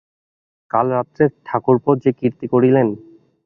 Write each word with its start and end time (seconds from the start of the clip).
কাল 0.71 0.85
রাত্রে 0.91 1.23
ঠাকুরপো 1.45 1.91
যে 2.03 2.11
কীর্তি 2.19 2.45
করিলেন। 2.53 2.87